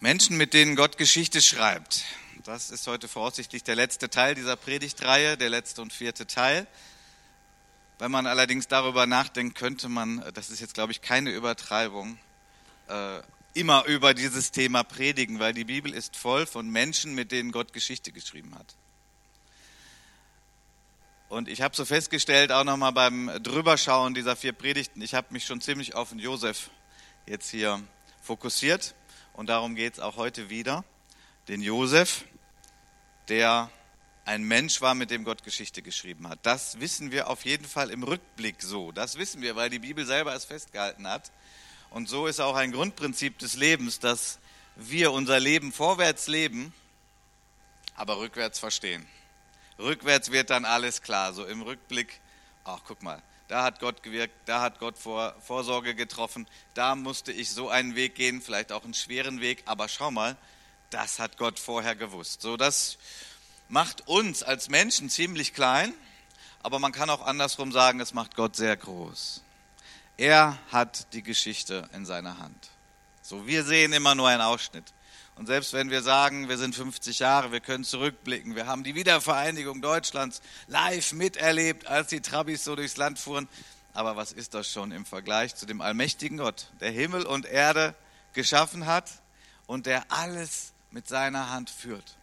[0.00, 2.04] Menschen, mit denen Gott Geschichte schreibt.
[2.44, 6.68] Das ist heute voraussichtlich der letzte Teil dieser Predigtreihe, der letzte und vierte Teil.
[7.98, 12.16] Wenn man allerdings darüber nachdenkt, könnte man, das ist jetzt glaube ich keine Übertreibung,
[12.86, 13.20] äh,
[13.54, 17.72] immer über dieses Thema predigen, weil die Bibel ist voll von Menschen, mit denen Gott
[17.72, 18.76] Geschichte geschrieben hat.
[21.28, 25.44] Und ich habe so festgestellt, auch nochmal beim Drüberschauen dieser vier Predigten, ich habe mich
[25.44, 26.70] schon ziemlich auf den Josef
[27.26, 27.82] jetzt hier
[28.22, 28.94] fokussiert.
[29.38, 30.84] Und darum geht es auch heute wieder.
[31.46, 32.24] Den Josef,
[33.28, 33.70] der
[34.24, 36.40] ein Mensch war, mit dem Gott Geschichte geschrieben hat.
[36.42, 38.90] Das wissen wir auf jeden Fall im Rückblick so.
[38.90, 41.30] Das wissen wir, weil die Bibel selber es festgehalten hat.
[41.90, 44.40] Und so ist auch ein Grundprinzip des Lebens, dass
[44.74, 46.74] wir unser Leben vorwärts leben,
[47.94, 49.06] aber rückwärts verstehen.
[49.78, 51.32] Rückwärts wird dann alles klar.
[51.32, 52.20] So im Rückblick,
[52.64, 57.32] ach guck mal, da hat Gott gewirkt, da hat Gott vor, Vorsorge getroffen, da musste
[57.32, 60.36] ich so einen Weg gehen, vielleicht auch einen schweren Weg, aber schau mal,
[60.90, 62.42] das hat Gott vorher gewusst.
[62.42, 62.98] So, das
[63.68, 65.92] macht uns als Menschen ziemlich klein,
[66.62, 69.42] aber man kann auch andersrum sagen, es macht Gott sehr groß.
[70.18, 72.68] Er hat die Geschichte in seiner Hand.
[73.22, 74.84] So, wir sehen immer nur einen Ausschnitt.
[75.38, 78.96] Und selbst wenn wir sagen, wir sind 50 Jahre, wir können zurückblicken, wir haben die
[78.96, 83.48] Wiedervereinigung Deutschlands live miterlebt, als die Trabis so durchs Land fuhren.
[83.92, 87.94] Aber was ist das schon im Vergleich zu dem allmächtigen Gott, der Himmel und Erde
[88.32, 89.10] geschaffen hat
[89.68, 92.16] und der alles mit seiner Hand führt?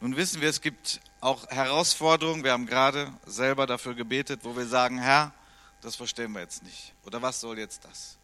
[0.00, 2.44] Nun wissen wir, es gibt auch Herausforderungen.
[2.44, 5.32] Wir haben gerade selber dafür gebetet, wo wir sagen, Herr,
[5.80, 6.94] das verstehen wir jetzt nicht.
[7.04, 8.17] Oder was soll jetzt das?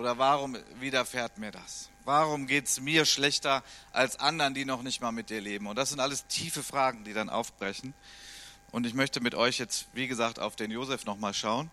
[0.00, 1.90] Oder warum widerfährt mir das?
[2.06, 3.62] Warum geht es mir schlechter
[3.92, 5.66] als anderen, die noch nicht mal mit dir leben?
[5.66, 7.92] Und das sind alles tiefe Fragen, die dann aufbrechen.
[8.70, 11.70] Und ich möchte mit euch jetzt, wie gesagt, auf den Josef nochmal schauen.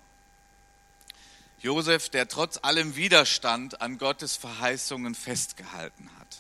[1.62, 6.38] Josef, der trotz allem Widerstand an Gottes Verheißungen festgehalten hat.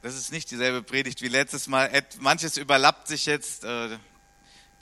[0.00, 2.02] Das ist nicht dieselbe Predigt wie letztes Mal.
[2.18, 3.62] Manches überlappt sich jetzt.
[3.62, 3.98] Äh,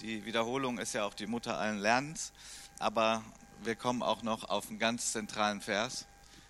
[0.02, 2.32] die Wiederholung ist ja auch die Mutter allen Lernens.
[2.78, 3.24] Aber
[3.66, 6.06] wir kommen auch noch auf einen ganz zentralen Vers,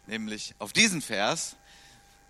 [0.07, 1.57] nämlich auf diesen Vers.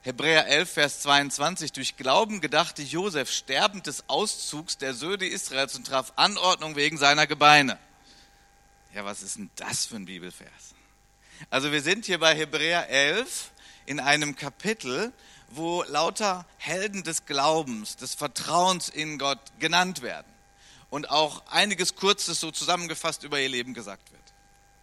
[0.02, 1.72] Hebräer 11, Vers 22.
[1.72, 7.26] Durch Glauben gedachte Josef sterbend des Auszugs der Söhne Israels und traf Anordnung wegen seiner
[7.26, 7.78] Gebeine.
[8.94, 10.74] Ja, was ist denn das für ein Bibelvers?
[11.50, 13.50] Also wir sind hier bei Hebräer 11
[13.86, 15.12] in einem Kapitel,
[15.48, 20.30] wo lauter Helden des Glaubens, des Vertrauens in Gott genannt werden
[20.90, 24.23] und auch einiges Kurzes so zusammengefasst über ihr Leben gesagt wird.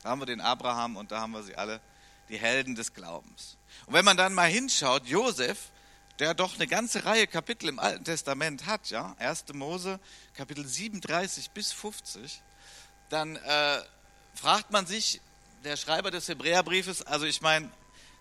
[0.03, 1.81] Da haben wir den Abraham und da haben wir sie alle,
[2.29, 3.57] die Helden des Glaubens.
[3.85, 5.69] Und wenn man dann mal hinschaut, Josef,
[6.19, 9.45] der doch eine ganze Reihe Kapitel im Alten Testament hat, ja, 1.
[9.53, 10.00] Mose,
[10.35, 12.41] Kapitel 37 bis 50,
[13.09, 13.79] dann äh,
[14.34, 15.22] fragt man sich,
[15.63, 17.69] der Schreiber des Hebräerbriefes, also ich meine,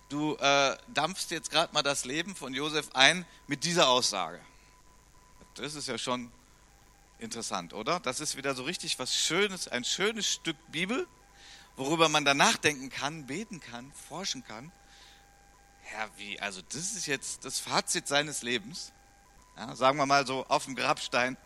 [0.09, 4.39] du äh, dampfst jetzt gerade mal das Leben von Josef ein mit dieser Aussage.
[5.55, 6.31] Das ist ja schon
[7.19, 7.99] interessant, oder?
[7.99, 11.07] Das ist wieder so richtig was Schönes, ein schönes Stück Bibel,
[11.81, 14.71] worüber man dann nachdenken kann, beten kann, forschen kann.
[15.91, 18.91] Ja, wie, also das ist jetzt das Fazit seines Lebens.
[19.57, 21.37] Ja, sagen wir mal so auf dem Grabstein.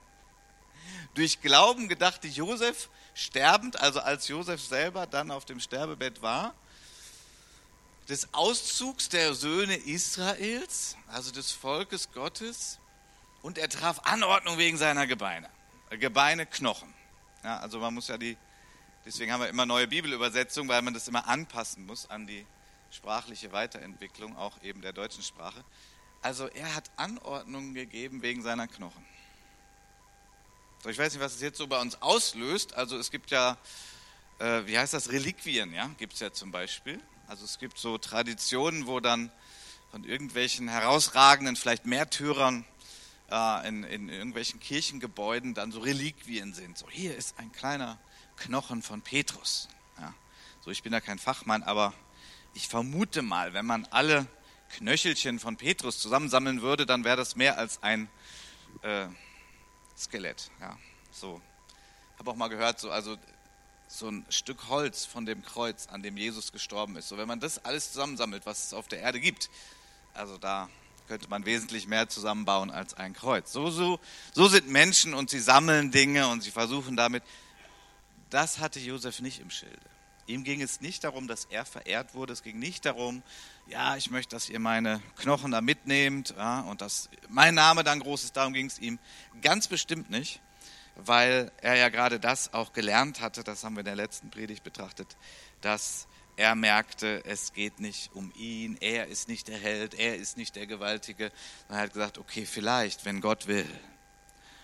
[1.14, 6.54] Durch Glauben gedachte Josef, sterbend, also als Josef selber dann auf dem Sterbebett war,
[8.10, 12.80] des Auszugs der Söhne Israels, also des Volkes Gottes,
[13.42, 15.50] und er traf Anordnung wegen seiner Gebeine.
[15.92, 16.94] Gebeine, Knochen.
[17.44, 18.38] Ja, also man muss ja die
[19.06, 22.46] Deswegen haben wir immer neue Bibelübersetzungen, weil man das immer anpassen muss an die
[22.90, 25.64] sprachliche Weiterentwicklung, auch eben der deutschen Sprache.
[26.24, 29.06] Also er hat Anordnungen gegeben wegen seiner Knochen.
[30.82, 32.74] So, ich weiß nicht, was es jetzt so bei uns auslöst.
[32.74, 33.58] Also es gibt ja,
[34.40, 37.00] äh, wie heißt das, Reliquien, ja, gibt es ja zum Beispiel.
[37.28, 39.32] Also es gibt so Traditionen, wo dann
[39.92, 42.66] von irgendwelchen herausragenden, vielleicht Märtyrern
[43.30, 46.78] äh, in, in irgendwelchen Kirchengebäuden dann so Reliquien sind.
[46.78, 48.00] So, hier ist ein kleiner
[48.38, 49.68] Knochen von Petrus.
[50.00, 50.14] Ja,
[50.62, 51.94] so, ich bin da kein Fachmann, aber
[52.54, 54.28] ich vermute mal, wenn man alle
[54.70, 58.10] Knöchelchen von Petrus zusammensammeln würde, dann wäre das mehr als ein
[58.82, 59.08] äh,
[59.98, 60.50] Skelett.
[60.60, 60.78] Ja,
[61.12, 61.42] so.
[62.18, 63.18] Habe auch mal gehört, so, also
[63.88, 67.10] so ein Stück Holz von dem Kreuz, an dem Jesus gestorben ist.
[67.10, 69.50] So, wenn man das alles zusammensammelt, was es auf der Erde gibt,
[70.14, 70.70] also da
[71.08, 73.52] könnte man wesentlich mehr zusammenbauen als ein Kreuz.
[73.52, 74.00] So, so,
[74.34, 77.24] so sind Menschen und sie sammeln Dinge und sie versuchen damit
[78.36, 79.80] das hatte Josef nicht im Schilde.
[80.28, 82.34] Ihm ging es nicht darum, dass er verehrt wurde.
[82.34, 83.24] Es ging nicht darum,
[83.66, 88.02] ja, ich möchte, dass ihr meine Knochen da mitnehmt ja, und dass mein Name dann
[88.02, 88.36] groß ist.
[88.36, 89.00] Darum ging es ihm
[89.42, 90.42] ganz bestimmt nicht,
[90.98, 94.66] weil er ja gerade das auch gelernt hatte, das haben wir in der letzten Predigt
[94.66, 95.16] betrachtet,
[95.62, 96.06] dass
[96.36, 100.58] er merkte, es geht nicht um ihn, er ist nicht der Held, er ist nicht
[100.58, 101.32] der Gewaltige.
[101.70, 103.70] er hat gesagt, okay, vielleicht, wenn Gott will.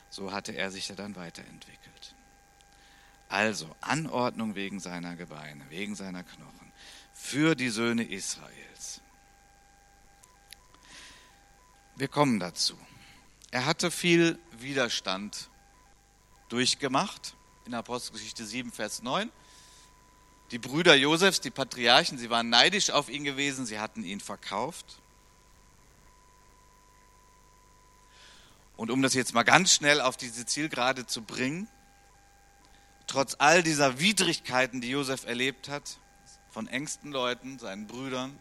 [0.10, 2.16] So hatte er sich ja dann weiterentwickelt.
[3.32, 6.74] Also Anordnung wegen seiner Gebeine, wegen seiner Knochen,
[7.14, 9.00] für die Söhne Israels.
[11.96, 12.78] Wir kommen dazu.
[13.50, 15.50] Er hatte viel Widerstand
[16.50, 19.32] durchgemacht in Apostelgeschichte 7, Vers 9.
[20.52, 25.00] Die Brüder Josefs, die Patriarchen, sie waren neidisch auf ihn gewesen, sie hatten ihn verkauft.
[28.76, 31.70] Und um das jetzt mal ganz schnell auf diese Zielgerade zu bringen,
[33.12, 35.98] trotz all dieser Widrigkeiten, die Josef erlebt hat,
[36.50, 38.40] von engsten Leuten, seinen Brüdern,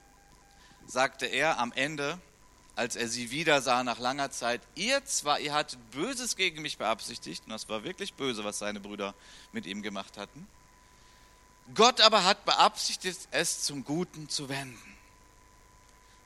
[0.87, 2.20] sagte er am Ende,
[2.76, 6.78] als er sie wieder sah nach langer Zeit, ihr zwar, ihr hattet Böses gegen mich
[6.78, 9.14] beabsichtigt, und das war wirklich böse, was seine Brüder
[9.52, 10.46] mit ihm gemacht hatten,
[11.75, 14.96] Gott aber hat beabsichtigt, es zum Guten zu wenden.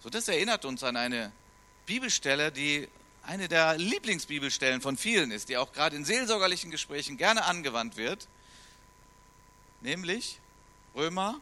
[0.02, 1.32] So, das erinnert uns an eine
[1.86, 2.88] Bibelstelle, die
[3.22, 8.28] eine der Lieblingsbibelstellen von vielen ist, die auch gerade in seelsorgerlichen Gesprächen gerne angewandt wird,
[9.84, 10.40] nämlich
[10.96, 11.40] Römer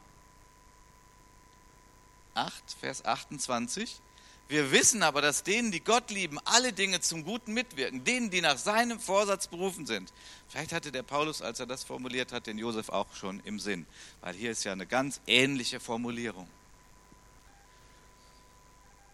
[2.35, 4.01] 8, Vers 28.
[4.49, 8.43] Wir wissen aber, dass denen, die Gott lieben, alle Dinge zum Guten mitwirken, denen, die
[8.43, 10.13] nach seinem Vorsatz berufen sind.
[10.49, 13.87] Vielleicht hatte der Paulus, als er das formuliert hat, den Josef auch schon im Sinn,
[14.21, 16.49] weil hier ist ja eine ganz ähnliche Formulierung.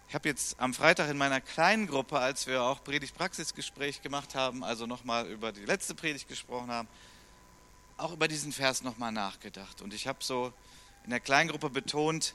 [0.09, 4.65] Ich habe jetzt am Freitag in meiner kleinen Gruppe, als wir auch Predigt-Praxis-Gespräch gemacht haben,
[4.65, 6.89] also nochmal über die letzte Predigt gesprochen haben,
[7.99, 9.83] auch über diesen Vers nochmal nachgedacht.
[9.83, 10.53] Und ich habe so
[11.05, 12.35] in der kleinen Gruppe betont,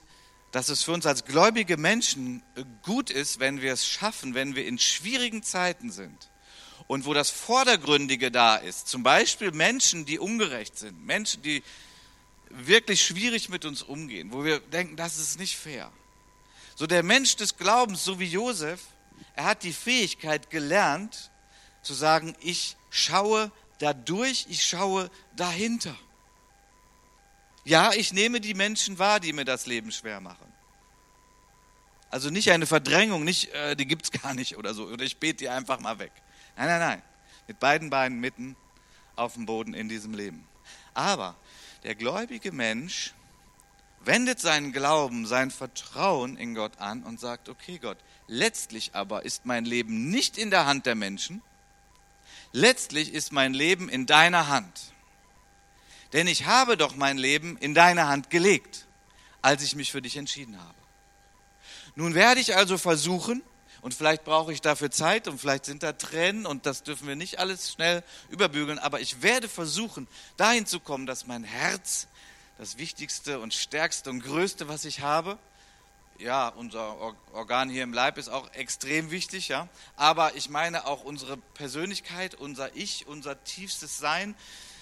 [0.51, 2.43] dass es für uns als gläubige Menschen
[2.83, 6.29] gut ist, wenn wir es schaffen, wenn wir in schwierigen Zeiten sind
[6.87, 11.63] und wo das Vordergründige da ist, zum Beispiel Menschen, die ungerecht sind, Menschen, die
[12.49, 15.91] wirklich schwierig mit uns umgehen, wo wir denken, das ist nicht fair.
[16.75, 18.81] So der Mensch des Glaubens, so wie Josef,
[19.35, 21.31] er hat die Fähigkeit gelernt
[21.81, 25.95] zu sagen, ich schaue dadurch, ich schaue dahinter.
[27.65, 30.51] Ja, ich nehme die Menschen wahr, die mir das Leben schwer machen.
[32.09, 35.17] Also nicht eine Verdrängung, nicht, äh, die gibt es gar nicht oder so, oder ich
[35.17, 36.11] bete die einfach mal weg.
[36.55, 37.01] Nein, nein, nein.
[37.47, 38.55] Mit beiden Beinen mitten
[39.15, 40.47] auf dem Boden in diesem Leben.
[40.93, 41.35] Aber
[41.83, 43.13] der gläubige Mensch
[44.01, 47.97] wendet seinen Glauben, sein Vertrauen in Gott an und sagt, okay Gott,
[48.27, 51.41] letztlich aber ist mein Leben nicht in der Hand der Menschen,
[52.53, 54.93] letztlich ist mein Leben in deiner Hand.
[56.13, 58.87] Denn ich habe doch mein Leben in deine Hand gelegt,
[59.41, 60.75] als ich mich für dich entschieden habe.
[61.95, 63.43] Nun werde ich also versuchen,
[63.81, 67.17] und vielleicht brauche ich dafür Zeit und vielleicht sind da Tränen und das dürfen wir
[67.17, 70.07] nicht alles schnell überbügeln, aber ich werde versuchen,
[70.37, 72.07] dahin zu kommen, dass mein Herz
[72.57, 75.37] das Wichtigste und Stärkste und Größte, was ich habe,
[76.23, 81.03] ja, unser Organ hier im Leib ist auch extrem wichtig, ja, aber ich meine auch
[81.03, 84.35] unsere Persönlichkeit, unser Ich, unser tiefstes Sein,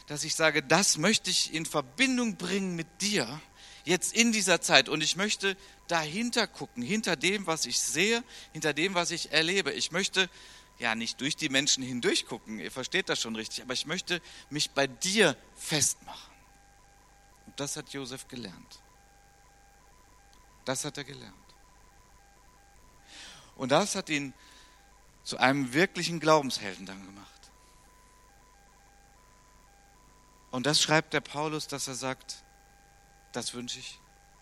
[0.08, 3.42] dass ich sage, das möchte ich in Verbindung bringen mit dir
[3.86, 4.90] jetzt in dieser Zeit.
[4.90, 5.58] Und ich möchte
[5.88, 8.24] dahinter gucken, hinter dem, was ich sehe,
[8.54, 9.72] hinter dem, was ich erlebe.
[9.72, 10.30] Ich möchte
[10.80, 14.22] ja nicht durch die Menschen hindurch gucken, ihr versteht das schon richtig, aber ich möchte
[14.50, 16.34] mich bei dir festmachen.
[17.46, 18.81] Und das hat Josef gelernt.
[20.66, 21.36] Das hat er gelernt.
[23.56, 24.34] Und das hat ihn
[25.24, 27.52] zu einem wirklichen Glaubenshelden dann gemacht.
[30.52, 32.44] Und das schreibt der Paulus, dass er sagt,
[33.32, 34.00] das wünsche ich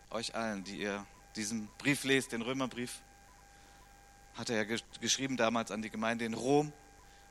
[0.10, 1.06] euch allen, die ihr
[1.36, 3.02] diesen Brief lest, den Römerbrief.
[4.34, 6.74] Hat er ja geschrieben damals an die Gemeinde in Rom.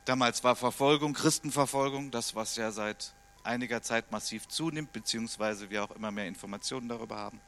[0.05, 5.91] Damals war Verfolgung, Christenverfolgung, das, was ja seit einiger Zeit massiv zunimmt, beziehungsweise wir auch
[5.91, 7.41] immer mehr Informationen darüber haben.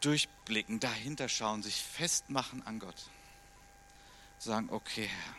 [0.00, 3.10] Durchblicken, dahinter schauen, sich festmachen an Gott.
[4.38, 5.34] Sagen, okay, Herr,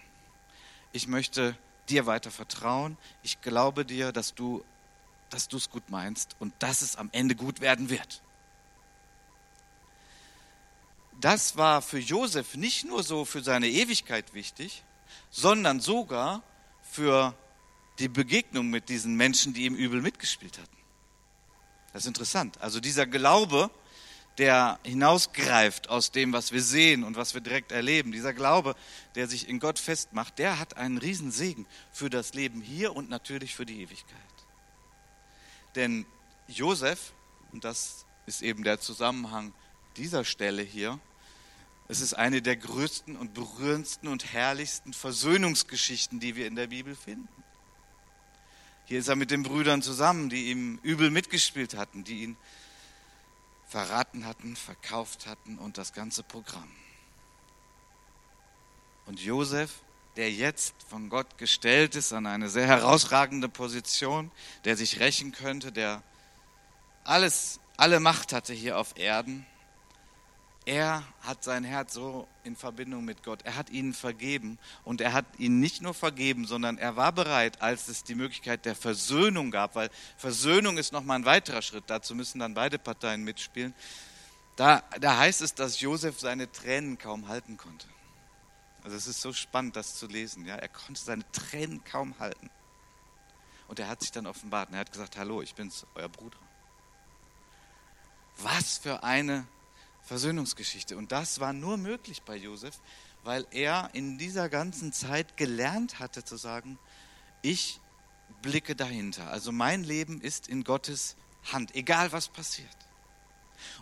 [0.92, 2.98] ich möchte dir weiter vertrauen.
[3.24, 4.64] Ich glaube dir, dass du
[5.30, 8.22] dass du es gut meinst und dass es am Ende gut werden wird.
[11.20, 14.84] Das war für Josef nicht nur so für seine Ewigkeit wichtig,
[15.30, 16.44] sondern sogar
[16.82, 17.36] für
[18.00, 20.78] die Begegnung mit diesen Menschen, die ihm übel mitgespielt hatten.
[21.92, 22.62] Das ist interessant.
[22.62, 23.70] Also dieser Glaube,
[24.40, 28.12] der hinausgreift aus dem, was wir sehen und was wir direkt erleben.
[28.14, 28.76] Dieser Glaube,
[29.16, 33.54] der sich in Gott festmacht, der hat einen Riesensegen für das Leben hier und natürlich
[33.54, 34.18] für die Ewigkeit.
[35.76, 36.06] Denn
[36.48, 37.14] Josef,
[37.52, 39.54] und das ist eben der Zusammenhang
[39.98, 41.00] dieser Stelle hier,
[41.90, 46.96] es ist eine der größten und berührendsten und herrlichsten Versöhnungsgeschichten, die wir in der Bibel
[46.96, 47.28] finden.
[48.86, 52.38] Hier ist er mit den Brüdern zusammen, die ihm übel mitgespielt hatten, die ihn
[53.70, 56.70] verraten hatten, verkauft hatten und das ganze Programm.
[59.06, 59.72] Und Josef,
[60.16, 64.32] der jetzt von Gott gestellt ist an eine sehr herausragende Position,
[64.66, 66.04] der sich rächen könnte, der
[67.04, 69.46] alles, alle Macht hatte hier auf Erden,
[70.66, 73.42] er hat sein Herz so in Verbindung mit Gott.
[73.44, 77.62] Er hat ihnen vergeben und er hat ihnen nicht nur vergeben, sondern er war bereit,
[77.62, 82.14] als es die Möglichkeit der Versöhnung gab, weil Versöhnung ist nochmal ein weiterer Schritt, dazu
[82.14, 83.74] müssen dann beide Parteien mitspielen.
[84.58, 87.88] Da, da heißt es, dass Josef seine Tränen kaum halten konnte.
[88.84, 90.46] Also es ist so spannend, das zu lesen.
[90.46, 90.56] Ja?
[90.56, 92.50] Er konnte seine Tränen kaum halten.
[93.68, 96.38] Und er hat sich dann offenbart und er hat gesagt, hallo, ich bin's, euer Bruder.
[98.38, 99.46] Was für eine
[100.10, 100.98] Versöhnungsgeschichte.
[100.98, 102.82] Und das war nur möglich bei Josef,
[103.24, 106.80] weil er in dieser ganzen Zeit gelernt hatte zu sagen,
[107.44, 107.80] ich
[108.42, 109.30] blicke dahinter.
[109.30, 111.16] Also mein Leben ist in Gottes
[111.54, 112.68] Hand, egal was passiert.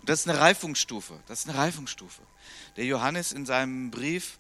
[0.02, 1.18] Und das ist eine Reifungsstufe.
[1.28, 2.22] Das ist eine Reifungsstufe.
[2.76, 4.38] Der Johannes in seinem Brief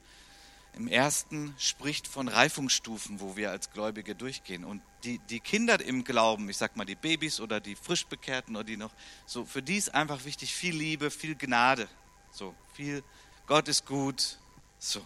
[0.77, 4.63] im ersten spricht von Reifungsstufen, wo wir als Gläubige durchgehen.
[4.63, 8.63] Und die, die Kinder im Glauben, ich sag mal die Babys oder die Frischbekehrten oder
[8.63, 8.91] die noch,
[9.25, 11.87] so für die ist einfach wichtig viel Liebe, viel Gnade,
[12.31, 13.03] so viel
[13.47, 14.37] Gott ist gut,
[14.77, 15.01] so.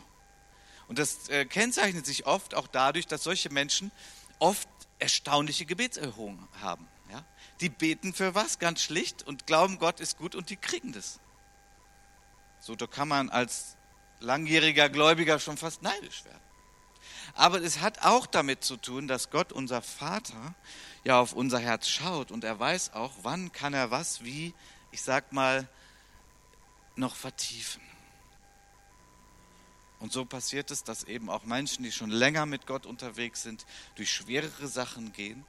[0.88, 3.92] Und das äh, kennzeichnet sich oft auch dadurch, dass solche Menschen
[4.40, 4.68] oft
[5.00, 6.86] erstaunliche Gebetserhörungen haben.
[7.10, 7.24] Ja?
[7.62, 11.22] Die beten für was ganz schlicht und glauben, Gott ist gut und die kriegen das.
[12.60, 13.78] So, da kann man als
[14.22, 16.40] langjähriger Gläubiger schon fast neidisch werden.
[17.34, 20.56] Aber es hat auch damit zu tun, dass Gott, unser Vater,
[21.04, 24.54] ja auf unser Herz schaut und er weiß auch, wann kann er was wie,
[24.92, 25.68] ich sag mal,
[26.96, 27.82] noch vertiefen.
[30.00, 33.66] Und so passiert es, dass eben auch Menschen, die schon länger mit Gott unterwegs sind,
[33.96, 35.46] durch schwerere Sachen gehen.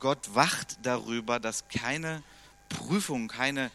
[0.00, 2.22] Gott wacht darüber, dass keine
[2.68, 3.70] Prüfung, keine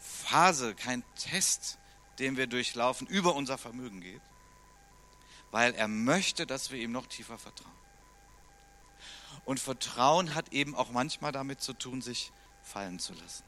[0.00, 1.78] Phase, kein Test
[2.18, 4.20] den wir durchlaufen, über unser Vermögen geht,
[5.50, 7.72] weil er möchte, dass wir ihm noch tiefer vertrauen.
[9.44, 13.44] Und Vertrauen hat eben auch manchmal damit zu tun, sich fallen zu lassen.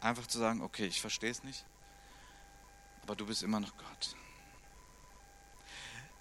[0.00, 1.64] Einfach zu sagen, okay, ich verstehe es nicht,
[3.02, 4.16] aber du bist immer noch Gott.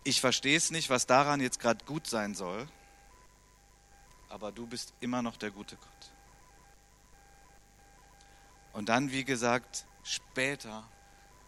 [0.04, 2.68] Ich verstehe es nicht, was daran jetzt gerade gut sein soll,
[4.30, 6.12] aber du bist immer noch der gute Gott.
[8.74, 10.88] Und dann, wie gesagt, später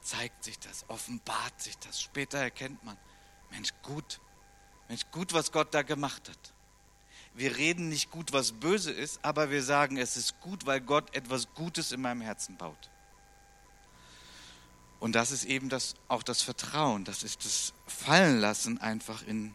[0.09, 2.01] zeigt sich das, offenbart sich das.
[2.01, 2.97] Später erkennt man,
[3.51, 4.19] Mensch, gut,
[4.87, 6.53] Mensch, gut, was Gott da gemacht hat.
[7.33, 11.15] Wir reden nicht gut, was böse ist, aber wir sagen, es ist gut, weil Gott
[11.15, 12.89] etwas Gutes in meinem Herzen baut.
[14.99, 19.53] Und das ist eben das, auch das Vertrauen, das ist das Fallenlassen einfach in,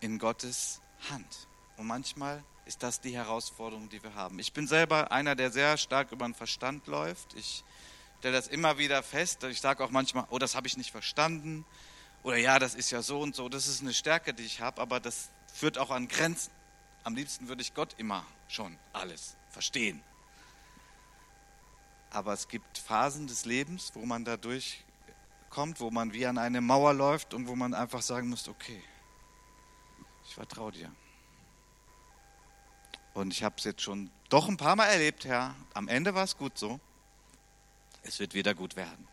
[0.00, 1.48] in Gottes Hand.
[1.76, 4.38] Und manchmal ist das die Herausforderung, die wir haben.
[4.38, 7.34] Ich bin selber einer, der sehr stark über den Verstand läuft.
[7.34, 7.62] Ich
[8.24, 9.44] stelle das immer wieder fest.
[9.44, 11.66] Ich sage auch manchmal, oh, das habe ich nicht verstanden.
[12.22, 13.50] Oder ja, das ist ja so und so.
[13.50, 16.50] Das ist eine Stärke, die ich habe, aber das führt auch an Grenzen.
[17.02, 20.02] Am liebsten würde ich Gott immer schon alles verstehen.
[22.08, 26.62] Aber es gibt Phasen des Lebens, wo man da durchkommt, wo man wie an eine
[26.62, 28.82] Mauer läuft und wo man einfach sagen muss, okay,
[30.24, 30.90] ich vertraue dir.
[33.12, 35.54] Und ich habe es jetzt schon doch ein paar Mal erlebt, Herr.
[35.74, 36.80] Am Ende war es gut so
[38.04, 39.08] es wird wieder gut werden.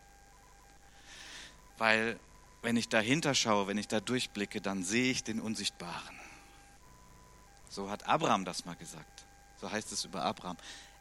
[1.78, 2.18] Weil
[2.62, 6.20] wenn ich dahinter schaue, wenn ich da durchblicke, dann sehe ich den Unsichtbaren.
[7.68, 9.24] So hat Abraham das mal gesagt.
[9.60, 10.56] So heißt es über Abraham.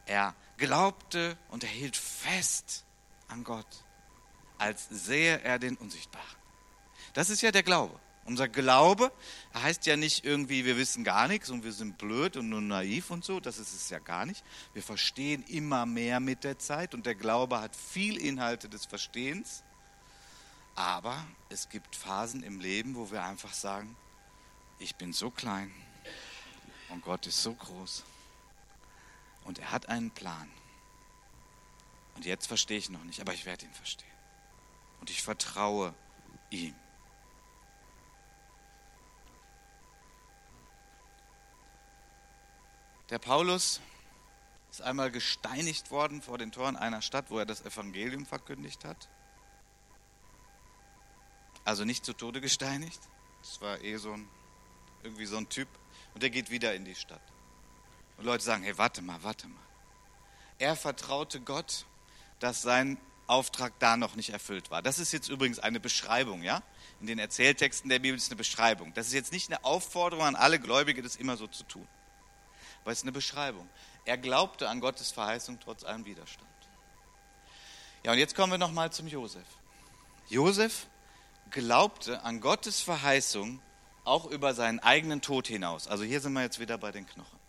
[0.05, 2.86] Er glaubte und er hielt fest
[3.27, 3.67] an Gott,
[4.57, 6.38] als sähe er den Unsichtbaren.
[7.13, 8.00] Das ist ja der Glaube.
[8.25, 9.11] Unser Glaube
[9.55, 13.09] heißt ja nicht irgendwie, wir wissen gar nichts und wir sind blöd und nur naiv
[13.09, 13.39] und so.
[13.39, 14.43] Das ist es ja gar nicht.
[14.73, 19.63] Wir verstehen immer mehr mit der Zeit und der Glaube hat viel Inhalte des Verstehens.
[20.75, 23.95] Aber es gibt Phasen im Leben, wo wir einfach sagen,
[24.79, 25.71] ich bin so klein
[26.89, 28.03] und Gott ist so groß
[29.45, 30.49] und er hat einen Plan.
[32.15, 34.07] Und jetzt verstehe ich noch nicht, aber ich werde ihn verstehen.
[34.99, 35.93] Und ich vertraue
[36.49, 36.75] ihm.
[43.12, 43.82] Der Paulus
[44.72, 49.10] ist einmal gesteinigt worden vor den Toren einer Stadt, wo er das Evangelium verkündigt hat.
[51.65, 53.01] Also nicht zu Tode gesteinigt.
[53.41, 54.30] Das war eh so ein,
[55.03, 55.68] irgendwie so ein Typ.
[56.13, 57.22] Und er geht wieder in die Stadt.
[58.18, 59.60] Und Leute sagen, hey, warte mal, warte mal.
[60.58, 61.86] Er vertraute Gott,
[62.39, 64.82] dass sein Auftrag da noch nicht erfüllt war.
[64.82, 66.63] Das ist jetzt übrigens eine Beschreibung, ja?
[67.01, 68.94] In den Erzähltexten der Bibel ist eine Beschreibung.
[68.94, 71.88] Das ist jetzt nicht eine Aufforderung an alle Gläubige, das immer so zu tun.
[72.83, 73.69] Aber es eine Beschreibung.
[74.05, 76.50] Er glaubte an Gottes Verheißung trotz allem Widerstand.
[78.03, 79.45] Ja, und jetzt kommen wir nochmal zum Josef.
[80.27, 80.88] Josef
[81.51, 83.61] glaubte an Gottes Verheißung
[84.03, 85.88] auch über seinen eigenen Tod hinaus.
[85.88, 87.39] Also hier sind wir jetzt wieder bei den Knochen.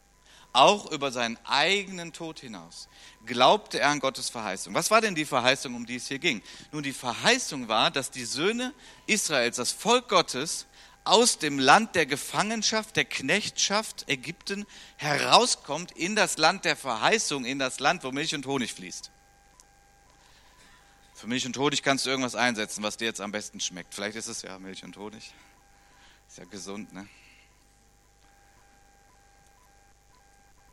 [0.54, 2.88] Auch über seinen eigenen Tod hinaus
[3.24, 4.74] glaubte er an Gottes Verheißung.
[4.74, 6.42] Was war denn die Verheißung, um die es hier ging?
[6.72, 8.74] Nun, die Verheißung war, dass die Söhne
[9.06, 10.66] Israels, das Volk Gottes,
[11.04, 14.66] aus dem Land der Gefangenschaft, der Knechtschaft Ägypten
[14.96, 19.10] herauskommt in das Land der Verheißung, in das Land, wo Milch und Honig fließt.
[21.14, 23.94] Für Milch und Honig kannst du irgendwas einsetzen, was dir jetzt am besten schmeckt.
[23.94, 25.32] Vielleicht ist es ja Milch und Honig.
[26.28, 27.06] Ist ja gesund, ne?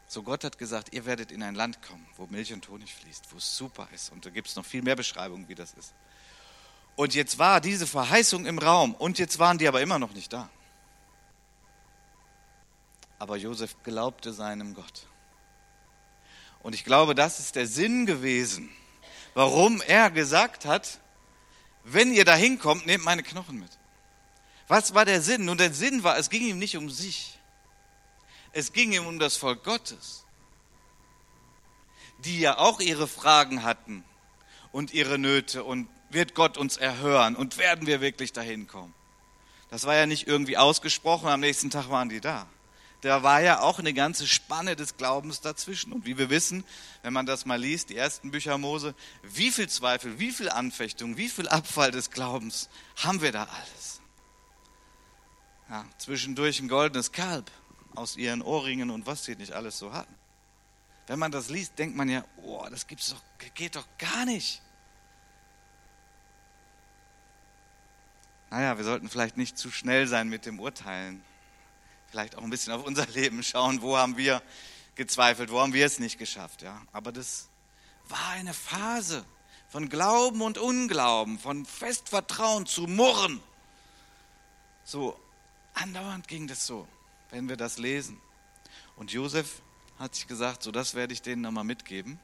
[0.07, 3.31] So Gott hat gesagt, ihr werdet in ein Land kommen, wo Milch und Honig fließt,
[3.31, 4.11] wo es super ist.
[4.11, 5.93] Und da gibt es noch viel mehr Beschreibungen, wie das ist.
[6.99, 10.33] Und jetzt war diese Verheißung im Raum und jetzt waren die aber immer noch nicht
[10.33, 10.49] da.
[13.17, 15.07] Aber Josef glaubte seinem Gott.
[16.61, 18.69] Und ich glaube, das ist der Sinn gewesen,
[19.33, 20.99] warum er gesagt hat,
[21.85, 23.71] wenn ihr da hinkommt, nehmt meine Knochen mit.
[24.67, 25.45] Was war der Sinn?
[25.45, 27.39] Nun, der Sinn war, es ging ihm nicht um sich.
[28.51, 30.25] Es ging ihm um das Volk Gottes,
[32.25, 34.03] die ja auch ihre Fragen hatten
[34.73, 38.93] und ihre Nöte und wird Gott uns erhören und werden wir wirklich dahin kommen?
[39.69, 42.47] Das war ja nicht irgendwie ausgesprochen, am nächsten Tag waren die da.
[43.01, 45.93] Da war ja auch eine ganze Spanne des Glaubens dazwischen.
[45.93, 46.65] Und wie wir wissen,
[47.01, 51.15] wenn man das mal liest, die ersten Bücher Mose, wie viel Zweifel, wie viel Anfechtung,
[51.15, 54.01] wie viel Abfall des Glaubens haben wir da alles?
[55.69, 57.49] Ja, zwischendurch ein goldenes Kalb
[57.95, 60.13] aus ihren Ohrringen und was sie nicht alles so hatten.
[61.07, 63.21] Wenn man das liest, denkt man ja, oh, das gibt's doch,
[63.53, 64.61] geht doch gar nicht.
[68.49, 71.23] Naja, wir sollten vielleicht nicht zu schnell sein mit dem Urteilen.
[72.09, 74.41] Vielleicht auch ein bisschen auf unser Leben schauen, wo haben wir
[74.95, 76.61] gezweifelt, wo haben wir es nicht geschafft.
[76.61, 76.81] Ja?
[76.91, 77.49] Aber das
[78.07, 79.23] war eine Phase
[79.69, 83.39] von Glauben und Unglauben, von Festvertrauen zu Murren.
[84.83, 85.19] So
[85.75, 86.87] andauernd ging das so
[87.31, 88.19] wenn wir das lesen.
[88.95, 89.61] Und Josef
[89.97, 92.19] hat sich gesagt, so das werde ich denen nochmal mitgeben.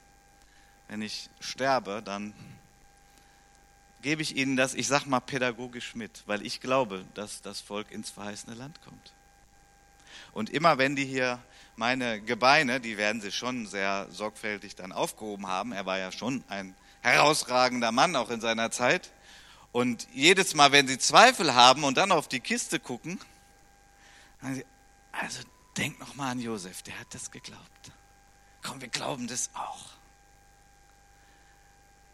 [0.88, 2.34] Wenn ich sterbe, dann
[4.02, 7.90] gebe ich ihnen das, ich sag mal pädagogisch mit, weil ich glaube, dass das Volk
[7.90, 9.12] ins verheißene Land kommt.
[10.32, 11.40] Und immer wenn die hier
[11.76, 16.44] meine Gebeine, die werden sie schon sehr sorgfältig dann aufgehoben haben, er war ja schon
[16.48, 19.12] ein herausragender Mann auch in seiner Zeit.
[19.72, 23.20] Und jedes Mal, wenn sie Zweifel haben und dann auf die Kiste gucken,
[24.40, 24.66] sagen sie,
[25.12, 25.40] also
[25.76, 27.92] denk noch mal an Josef, der hat das geglaubt.
[28.62, 29.95] Komm, wir glauben das auch.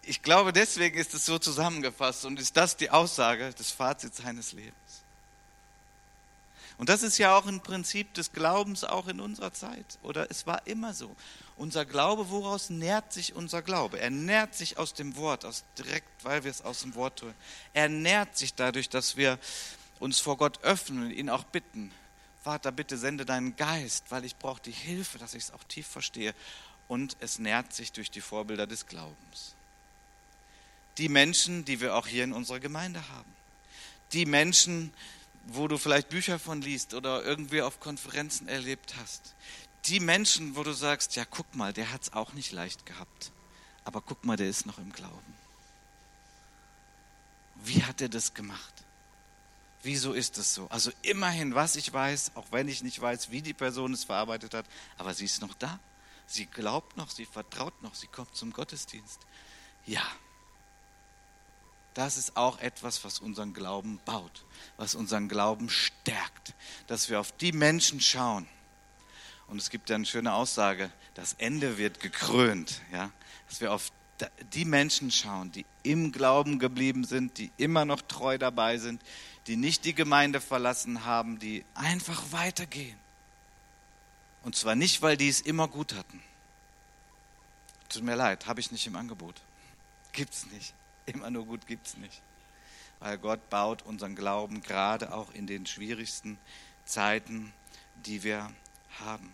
[0.04, 4.52] Ich glaube, deswegen ist es so zusammengefasst und ist das die Aussage des Fazits seines
[4.52, 4.74] Lebens.
[6.78, 9.86] Und das ist ja auch ein Prinzip des Glaubens auch in unserer Zeit.
[10.02, 11.14] Oder es war immer so.
[11.56, 14.00] Unser Glaube, woraus nährt sich unser Glaube?
[14.00, 17.34] Er nährt sich aus dem Wort, aus direkt, weil wir es aus dem Wort tun.
[17.72, 19.38] Er nährt sich dadurch, dass wir
[20.00, 21.92] uns vor Gott öffnen und ihn auch bitten.
[22.42, 25.86] Vater, bitte sende deinen Geist, weil ich brauche die Hilfe, dass ich es auch tief
[25.86, 26.34] verstehe.
[26.88, 29.54] Und es nährt sich durch die Vorbilder des Glaubens.
[31.02, 33.32] Die Menschen, die wir auch hier in unserer Gemeinde haben.
[34.12, 34.94] Die Menschen,
[35.48, 39.34] wo du vielleicht Bücher von liest oder irgendwie auf Konferenzen erlebt hast.
[39.86, 43.32] Die Menschen, wo du sagst, ja, guck mal, der hat es auch nicht leicht gehabt.
[43.82, 45.34] Aber guck mal, der ist noch im Glauben.
[47.64, 48.72] Wie hat er das gemacht?
[49.82, 50.68] Wieso ist es so?
[50.68, 54.54] Also immerhin, was ich weiß, auch wenn ich nicht weiß, wie die Person es verarbeitet
[54.54, 54.66] hat,
[54.98, 55.80] aber sie ist noch da.
[56.28, 59.18] Sie glaubt noch, sie vertraut noch, sie kommt zum Gottesdienst.
[59.84, 60.04] Ja,
[61.94, 64.44] das ist auch etwas, was unseren Glauben baut,
[64.76, 66.54] was unseren Glauben stärkt,
[66.86, 68.46] dass wir auf die Menschen schauen.
[69.48, 73.10] Und es gibt ja eine schöne Aussage, das Ende wird gekrönt, ja,
[73.48, 73.92] dass wir auf
[74.52, 79.02] die Menschen schauen, die im Glauben geblieben sind, die immer noch treu dabei sind,
[79.46, 82.98] die nicht die Gemeinde verlassen haben, die einfach weitergehen.
[84.42, 86.22] Und zwar nicht, weil die es immer gut hatten.
[87.88, 89.34] Tut mir leid, habe ich nicht im Angebot.
[90.12, 90.74] Gibt's nicht.
[91.06, 92.22] Immer nur gut gibt's nicht.
[93.00, 96.38] Weil Gott baut unseren Glauben gerade auch in den schwierigsten
[96.84, 97.52] Zeiten,
[98.06, 98.52] die wir
[99.00, 99.32] haben.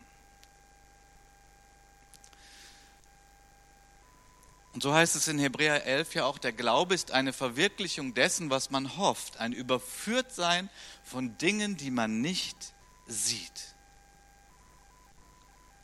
[4.78, 8.48] Und so heißt es in Hebräer 11 ja auch, der Glaube ist eine Verwirklichung dessen,
[8.48, 10.70] was man hofft, ein Überführtsein
[11.02, 12.74] von Dingen, die man nicht
[13.06, 13.74] sieht.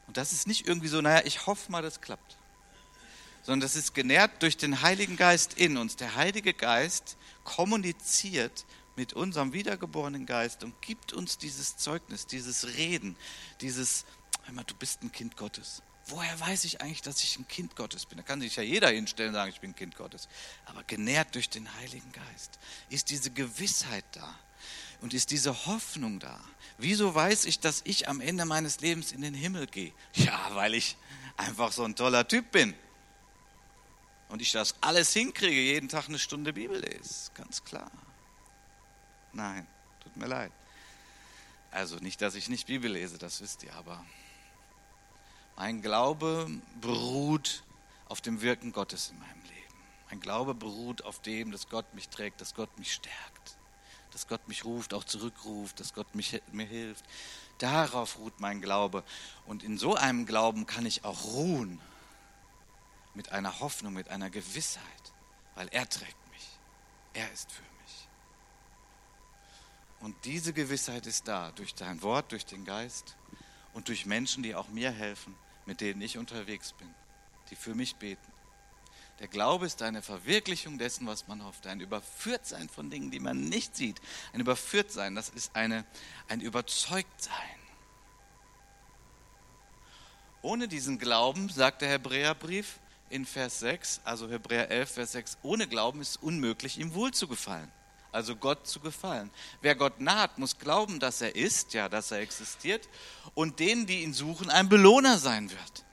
[0.06, 2.36] Und das ist nicht irgendwie so, naja, ich hoffe mal, das klappt.
[3.44, 5.96] Sondern das ist genährt durch den Heiligen Geist in uns.
[5.96, 8.64] Der Heilige Geist kommuniziert
[8.96, 13.16] mit unserem wiedergeborenen Geist und gibt uns dieses Zeugnis, dieses Reden,
[13.60, 14.06] dieses,
[14.44, 15.82] hör mal, du bist ein Kind Gottes.
[16.06, 18.18] Woher weiß ich eigentlich, dass ich ein Kind Gottes bin?
[18.18, 20.28] Da kann sich ja jeder hinstellen und sagen, ich bin ein Kind Gottes.
[20.66, 22.58] Aber genährt durch den Heiligen Geist
[22.90, 24.38] ist diese Gewissheit da
[25.00, 26.38] und ist diese Hoffnung da.
[26.78, 29.92] Wieso weiß ich, dass ich am Ende meines Lebens in den Himmel gehe?
[30.14, 30.96] Ja, weil ich
[31.36, 32.74] einfach so ein toller Typ bin.
[34.28, 37.30] Und ich das alles hinkriege, jeden Tag eine Stunde Bibel lese.
[37.34, 37.90] Ganz klar.
[39.32, 39.66] Nein,
[40.02, 40.52] tut mir leid.
[41.70, 44.04] Also nicht, dass ich nicht Bibel lese, das wisst ihr, aber
[45.56, 46.48] mein Glaube
[46.80, 47.64] beruht
[48.08, 49.74] auf dem Wirken Gottes in meinem Leben.
[50.08, 53.56] Mein Glaube beruht auf dem, dass Gott mich trägt, dass Gott mich stärkt,
[54.12, 57.04] dass Gott mich ruft, auch zurückruft, dass Gott mich, mir hilft.
[57.58, 59.04] Darauf ruht mein Glaube.
[59.46, 61.80] Und in so einem Glauben kann ich auch ruhen.
[63.14, 64.82] Mit einer Hoffnung, mit einer Gewissheit,
[65.54, 66.58] weil er trägt mich.
[67.12, 68.08] Er ist für mich.
[70.00, 73.16] Und diese Gewissheit ist da durch dein Wort, durch den Geist
[73.72, 76.92] und durch Menschen, die auch mir helfen, mit denen ich unterwegs bin,
[77.50, 78.32] die für mich beten.
[79.20, 81.66] Der Glaube ist eine Verwirklichung dessen, was man hofft.
[81.66, 84.00] Ein Überführtsein von Dingen, die man nicht sieht.
[84.32, 85.84] Ein Überführtsein, das ist eine,
[86.28, 87.32] ein Überzeugtsein.
[90.42, 92.80] Ohne diesen Glauben, sagt der Hebräerbrief
[93.14, 97.28] in Vers 6, also Hebräer 11, Vers 6, ohne Glauben ist unmöglich, ihm wohl zu
[97.28, 97.70] gefallen
[98.14, 99.30] also Gott zu gefallen.
[99.60, 102.88] Wer Gott naht, muss glauben, dass er ist, ja, dass er existiert
[103.34, 105.84] und denen, die ihn suchen, ein Belohner sein wird.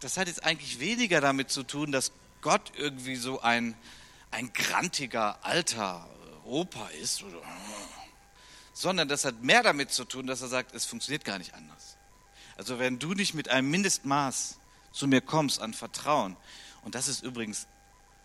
[0.00, 3.76] Das hat jetzt eigentlich weniger damit zu tun, dass Gott irgendwie so ein,
[4.30, 6.08] ein grantiger alter
[6.44, 7.42] Opa ist, oder,
[8.72, 11.98] sondern das hat mehr damit zu tun, dass er sagt, es funktioniert gar nicht anders.
[12.56, 14.58] Also wenn du nicht mit einem Mindestmaß
[14.92, 16.36] zu mir kommst an Vertrauen,
[16.82, 17.66] und das ist übrigens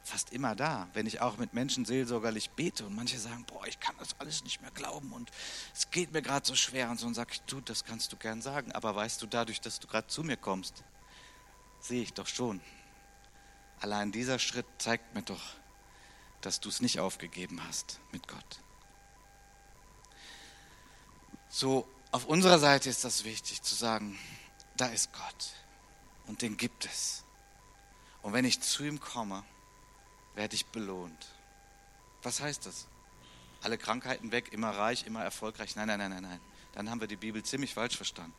[0.04, 3.80] fast immer da, wenn ich auch mit Menschen seelsorgerlich bete und manche sagen, boah, ich
[3.80, 5.32] kann das alles nicht mehr glauben und
[5.74, 8.18] es geht mir gerade so schwer und so, und sage ich, du, das kannst du
[8.18, 10.84] gern sagen, aber weißt du, dadurch, dass du gerade zu mir kommst,
[11.80, 12.62] sehe ich doch schon.
[13.80, 15.42] Allein dieser Schritt zeigt mir doch,
[16.42, 18.60] dass du es nicht aufgegeben hast mit Gott.
[21.50, 24.20] So, auf unserer Seite ist das wichtig zu sagen,
[24.78, 25.52] da ist Gott
[26.28, 27.24] und den gibt es.
[28.22, 29.44] Und wenn ich zu ihm komme,
[30.36, 31.28] werde ich belohnt.
[32.24, 32.88] Was heißt das?
[33.62, 35.76] Alle Krankheiten weg, immer reich, immer erfolgreich?
[35.76, 36.40] Nein, nein, nein, nein, nein.
[36.74, 38.34] Dann haben wir die Bibel ziemlich falsch verstanden.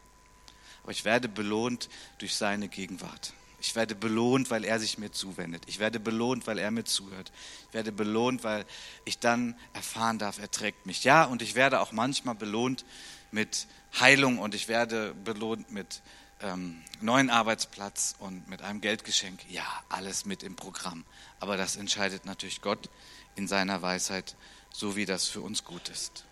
[0.82, 3.32] Aber ich werde belohnt durch seine Gegenwart.
[3.60, 5.64] Ich werde belohnt, weil er sich mir zuwendet.
[5.66, 7.32] Ich werde belohnt, weil er mir zuhört.
[7.68, 8.66] Ich werde belohnt, weil
[9.04, 11.04] ich dann erfahren darf, er trägt mich.
[11.04, 12.84] Ja, und ich werde auch manchmal belohnt
[13.30, 13.66] mit
[13.98, 16.02] Heilung und ich werde belohnt mit
[16.40, 19.40] ähm, neuen Arbeitsplatz und mit einem Geldgeschenk.
[19.48, 21.04] Ja, alles mit im Programm.
[21.40, 22.88] Aber das entscheidet natürlich Gott
[23.34, 24.36] in seiner Weisheit,
[24.72, 26.24] so wie das für uns gut ist.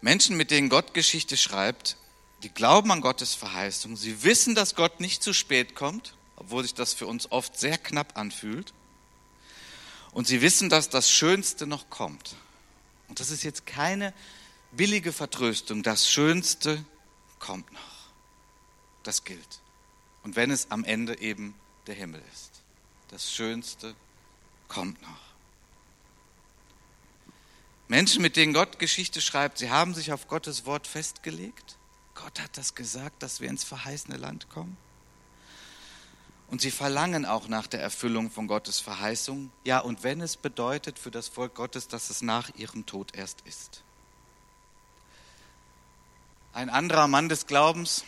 [0.00, 1.96] Menschen, mit denen Gott Geschichte schreibt,
[2.42, 6.74] die glauben an Gottes Verheißung, sie wissen, dass Gott nicht zu spät kommt, obwohl sich
[6.74, 8.72] das für uns oft sehr knapp anfühlt.
[10.12, 12.36] Und sie wissen, dass das Schönste noch kommt.
[13.08, 14.14] Und das ist jetzt keine
[14.70, 15.82] billige Vertröstung.
[15.82, 16.84] Das Schönste
[17.38, 17.80] kommt noch.
[19.02, 19.60] Das gilt.
[20.22, 21.54] Und wenn es am Ende eben
[21.86, 22.62] der Himmel ist.
[23.08, 23.94] Das Schönste
[24.68, 25.28] kommt noch.
[27.88, 31.78] Menschen, mit denen Gott Geschichte schreibt, sie haben sich auf Gottes Wort festgelegt.
[32.14, 34.76] Gott hat das gesagt, dass wir ins verheißene Land kommen.
[36.48, 39.50] Und sie verlangen auch nach der Erfüllung von Gottes Verheißung.
[39.64, 43.40] Ja, und wenn es bedeutet für das Volk Gottes, dass es nach ihrem Tod erst
[43.42, 43.82] ist.
[46.58, 48.02] Ein anderer Mann des Glaubens,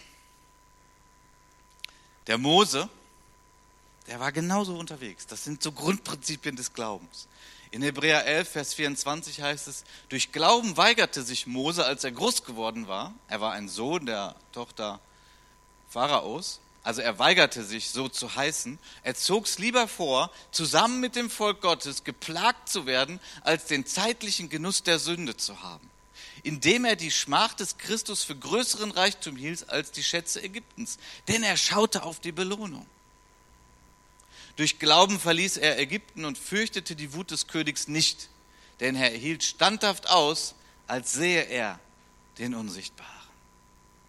[2.27, 2.89] der Mose,
[4.09, 5.29] der war genauso unterwegs.
[5.29, 7.29] Das sind so Grundprinzipien des Glaubens.
[7.71, 12.43] In Hebräer 11, Vers 24 heißt es, durch Glauben weigerte sich Mose, als er groß
[12.43, 13.15] geworden war.
[13.29, 14.99] Er war ein Sohn der Tochter
[15.89, 16.59] Pharaos.
[16.83, 18.81] Also er weigerte sich, so zu heißen.
[19.05, 23.87] Er zog es lieber vor, zusammen mit dem Volk Gottes geplagt zu werden, als den
[23.87, 25.90] zeitlichen Genuss der Sünde zu haben
[26.43, 30.99] indem er die Schmach des Christus für größeren Reichtum hielt als die Schätze Ägyptens.
[31.29, 32.87] Denn er schaute auf die Belohnung.
[34.57, 38.29] Durch Glauben verließ er Ägypten und fürchtete die Wut des Königs nicht,
[38.81, 40.55] denn er hielt standhaft aus,
[40.87, 41.79] als sehe er
[42.39, 43.11] den Unsichtbaren.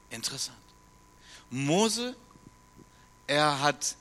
[0.09, 0.57] Interessant.
[1.49, 2.15] Mose,
[3.27, 3.95] er hat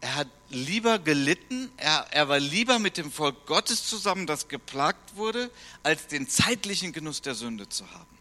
[0.00, 5.16] er hat lieber gelitten, er, er war lieber mit dem Volk Gottes zusammen, das geplagt
[5.16, 5.50] wurde,
[5.82, 8.18] als den zeitlichen Genuss der Sünde zu haben.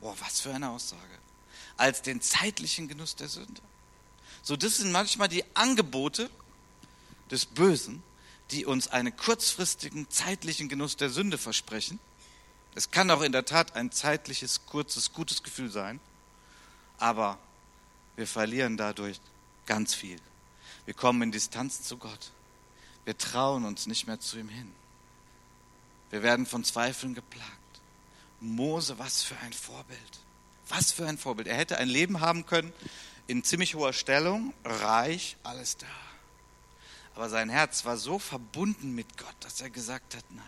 [0.00, 1.02] Boah, was für eine Aussage.
[1.76, 3.62] als den zeitlichen Genuss der Sünde.
[4.42, 6.28] So, das sind manchmal die Angebote
[7.30, 8.02] des Bösen,
[8.50, 12.00] die uns einen kurzfristigen zeitlichen Genuss der Sünde versprechen.
[12.74, 16.00] Es kann auch in der Tat ein zeitliches, kurzes, gutes Gefühl sein,
[16.98, 17.38] aber
[18.16, 19.20] wir verlieren dadurch
[19.66, 20.20] ganz viel.
[20.88, 22.32] Wir kommen in Distanz zu Gott.
[23.04, 24.72] Wir trauen uns nicht mehr zu ihm hin.
[26.08, 27.44] Wir werden von Zweifeln geplagt.
[28.40, 30.00] Mose, was für ein Vorbild.
[30.70, 31.46] Was für ein Vorbild.
[31.46, 32.72] Er hätte ein Leben haben können
[33.26, 35.86] in ziemlich hoher Stellung, reich, alles da.
[37.14, 40.46] Aber sein Herz war so verbunden mit Gott, dass er gesagt hat, nein,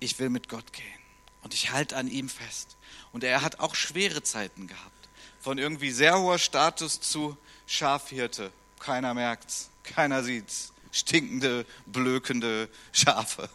[0.00, 1.00] ich will mit Gott gehen
[1.44, 2.78] und ich halte an ihm fest.
[3.12, 5.08] Und er hat auch schwere Zeiten gehabt.
[5.38, 7.36] Von irgendwie sehr hoher Status zu
[7.68, 8.50] Schafhirte.
[8.80, 10.72] Keiner merkt's, keiner sieht's.
[10.90, 13.50] Stinkende, blökende Schafe.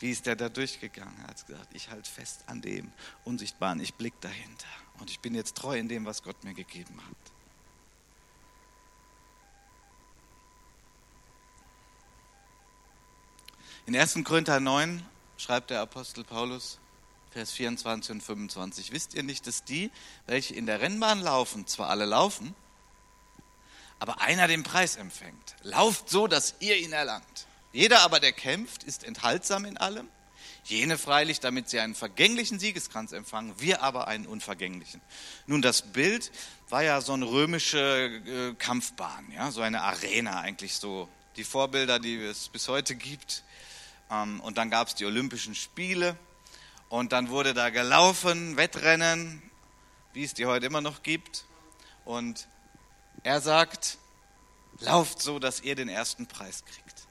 [0.00, 1.16] Wie ist der da durchgegangen?
[1.20, 2.90] Er hat gesagt, ich halte fest an dem
[3.24, 4.66] Unsichtbaren, ich blicke dahinter.
[4.98, 7.16] Und ich bin jetzt treu in dem, was Gott mir gegeben hat.
[13.86, 14.24] In 1.
[14.24, 15.06] Korinther 9
[15.36, 16.78] schreibt der Apostel Paulus,
[17.32, 19.90] Vers 24 und 25, wisst ihr nicht, dass die,
[20.26, 22.54] welche in der Rennbahn laufen, zwar alle laufen,
[23.98, 25.56] aber einer den Preis empfängt.
[25.62, 27.46] Lauft so, dass ihr ihn erlangt.
[27.72, 30.08] Jeder aber, der kämpft, ist enthaltsam in allem.
[30.64, 35.00] Jene freilich, damit sie einen vergänglichen Siegeskranz empfangen, wir aber einen unvergänglichen.
[35.46, 36.30] Nun, das Bild
[36.68, 41.08] war ja so eine römische äh, Kampfbahn, ja, so eine Arena eigentlich so.
[41.36, 43.42] Die Vorbilder, die es bis heute gibt.
[44.10, 46.18] Ähm, und dann gab es die Olympischen Spiele
[46.92, 49.42] und dann wurde da gelaufen, Wettrennen,
[50.12, 51.46] wie es die heute immer noch gibt.
[52.04, 52.48] Und
[53.22, 53.96] er sagt,
[54.78, 57.08] lauft so, dass ihr den ersten Preis kriegt.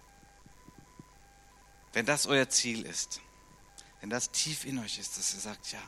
[1.94, 3.22] Wenn das euer Ziel ist,
[4.02, 5.82] wenn das tief in euch ist, dass ihr sagt, ja,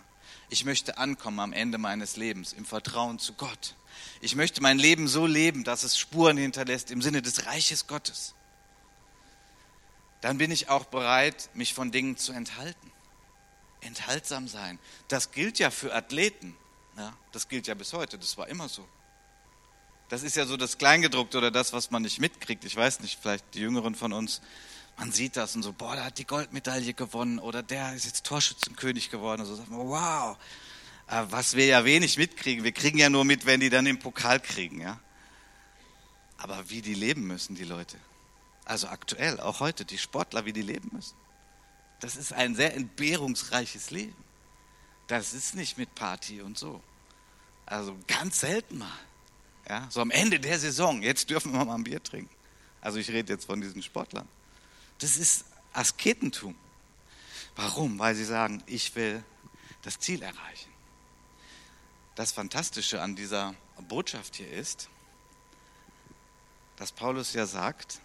[0.49, 3.75] ich möchte ankommen am Ende meines Lebens im Vertrauen zu Gott.
[4.21, 8.34] Ich möchte mein Leben so leben, dass es Spuren hinterlässt im Sinne des Reiches Gottes.
[10.21, 12.92] Dann bin ich auch bereit, mich von Dingen zu enthalten.
[13.84, 14.80] Enthaltsam sein.
[15.08, 16.56] Das gilt ja für Athleten.
[16.98, 18.17] Ja, das gilt ja bis heute.
[18.17, 18.88] Das war immer so.
[20.10, 22.65] Das ist ja so das Kleingedruckte oder das, was man nicht mitkriegt.
[22.65, 24.41] Ich weiß nicht, vielleicht die Jüngeren von uns
[24.98, 28.26] man sieht das und so, boah, der hat die Goldmedaille gewonnen oder der ist jetzt
[28.26, 29.41] Torschützenkönig geworden.
[29.41, 30.38] Und so sagt man, wow,
[31.08, 32.63] was wir ja wenig mitkriegen.
[32.63, 35.00] Wir kriegen ja nur mit, wenn die dann den Pokal kriegen, ja.
[36.38, 37.98] Aber wie die leben müssen, die Leute.
[38.65, 41.15] Also aktuell, auch heute, die Sportler, wie die leben müssen.
[42.04, 44.13] Das ist ein sehr entbehrungsreiches Leben.
[45.08, 46.84] Das ist nicht mit Party und so.
[47.66, 49.00] Also ganz selten mal.
[49.70, 52.36] Ja, so am Ende der Saison, jetzt dürfen wir mal ein Bier trinken.
[52.82, 54.28] Also ich rede jetzt von diesen Sportlern.
[55.00, 56.56] Das ist Asketentum.
[57.56, 57.98] Warum?
[58.00, 59.24] Weil sie sagen, ich will
[59.84, 60.72] das Ziel erreichen.
[62.16, 63.56] Das Fantastische an dieser
[63.88, 64.89] Botschaft hier ist,
[66.76, 68.02] dass Paulus ja sagt,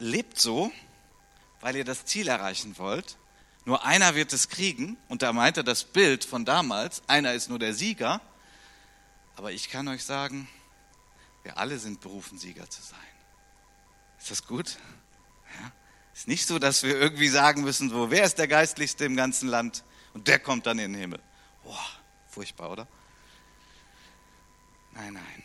[0.00, 0.72] lebt so,
[1.60, 3.16] weil ihr das Ziel erreichen wollt.
[3.64, 4.96] Nur einer wird es kriegen.
[5.08, 7.02] Und da meint er das Bild von damals.
[7.06, 8.20] Einer ist nur der Sieger.
[9.36, 10.48] Aber ich kann euch sagen,
[11.42, 12.98] wir alle sind berufen, Sieger zu sein.
[14.18, 14.78] Ist das gut?
[15.60, 15.72] Ja?
[16.14, 19.48] Ist nicht so, dass wir irgendwie sagen müssen, so, wer ist der Geistlichste im ganzen
[19.48, 19.84] Land?
[20.14, 21.20] Und der kommt dann in den Himmel.
[21.62, 21.86] Boah,
[22.26, 22.88] furchtbar, oder?
[24.92, 25.44] Nein, nein.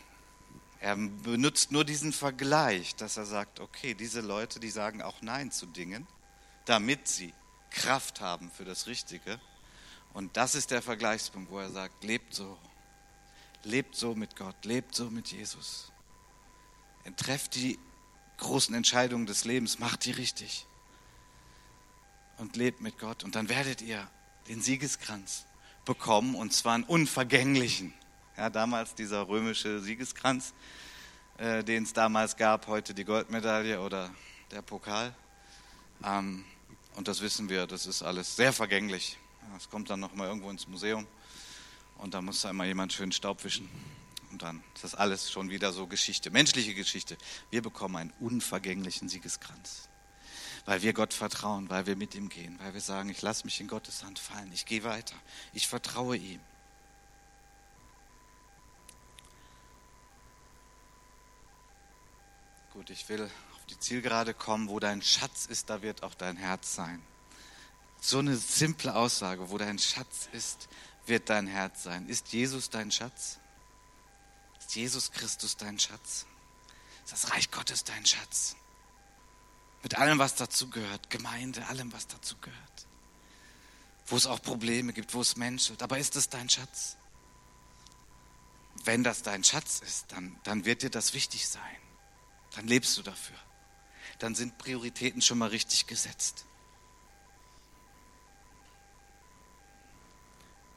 [0.84, 5.50] Er benutzt nur diesen Vergleich, dass er sagt, okay, diese Leute, die sagen auch Nein
[5.50, 6.06] zu Dingen,
[6.66, 7.34] damit sie
[7.70, 9.40] Kraft haben für das Richtige.
[10.14, 12.58] Und das ist der Vergleichspunkt, wo er sagt, lebt so.
[13.64, 15.94] Lebt so mit Gott, lebt so mit Jesus.
[17.16, 17.80] Trefft die
[18.36, 20.68] großen Entscheidungen des Lebens, macht die richtig.
[22.40, 23.24] Und lebt mit Gott.
[23.24, 24.06] Und dann werdet ihr
[24.50, 25.46] den Siegeskranz
[25.86, 27.94] bekommen, und zwar einen unvergänglichen.
[28.36, 30.56] Ja, damals dieser römische Siegeskranz,
[31.38, 34.10] äh, den es damals gab, heute die Goldmedaille oder
[34.50, 35.14] der Pokal.
[36.04, 36.44] Ähm,
[36.96, 39.20] und das wissen wir, das ist alles sehr vergänglich.
[39.56, 41.06] Es kommt dann noch mal irgendwo ins Museum
[42.00, 43.70] und da muss da immer jemand schön Staub wischen.
[44.32, 47.18] Und dann ist das alles schon wieder so Geschichte, menschliche Geschichte.
[47.52, 49.90] Wir bekommen einen unvergänglichen Siegeskranz,
[50.66, 53.62] weil wir Gott vertrauen, weil wir mit ihm gehen, weil wir sagen, ich lasse mich
[53.62, 55.16] in Gottes Hand fallen, ich gehe weiter,
[55.54, 56.40] ich vertraue ihm.
[62.74, 66.38] Gut, ich will auf die Zielgerade kommen, wo dein Schatz ist, da wird auch dein
[66.38, 67.04] Herz sein.
[68.02, 70.68] So eine simple Aussage, wo dein Schatz ist,
[71.06, 72.10] wird dein Herz sein.
[72.10, 73.38] Ist Jesus dein Schatz?
[74.60, 76.26] Ist Jesus Christus dein Schatz?
[77.06, 78.56] Ist das Reich Gottes dein Schatz?
[79.84, 82.88] Mit allem, was dazu gehört, Gemeinde, allem, was dazu gehört.
[84.08, 85.84] wo es auch Probleme gibt, wo es menschelt.
[85.84, 86.98] Aber ist es dein Schatz?
[88.84, 91.83] Wenn das dein Schatz ist, dann, dann wird dir das wichtig sein.
[92.56, 93.38] Dann lebst du dafür.
[94.20, 96.46] Dann sind Prioritäten schon mal richtig gesetzt.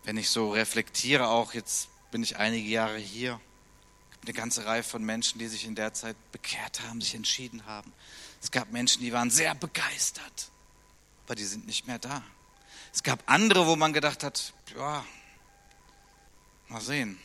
[0.05, 3.41] Wenn ich so reflektiere, auch jetzt bin ich einige Jahre hier,
[4.23, 7.93] eine ganze Reihe von Menschen, die sich in der Zeit bekehrt haben, sich entschieden haben.
[8.43, 10.51] Es gab Menschen, die waren sehr begeistert,
[11.25, 12.23] aber die sind nicht mehr da.
[12.93, 15.05] Es gab andere, wo man gedacht hat, ja,
[16.69, 17.19] mal sehen,